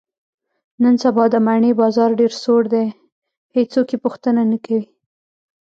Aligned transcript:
نن 0.83 0.95
سبا 1.03 1.23
د 1.33 1.35
مڼې 1.47 1.71
بازار 1.81 2.09
ډېر 2.19 2.31
سوړ 2.43 2.63
دی، 2.73 2.85
هېڅوک 3.55 3.87
یې 3.93 3.97
پوښتنه 4.05 4.41
نه 4.51 4.57
کوي. 4.65 4.85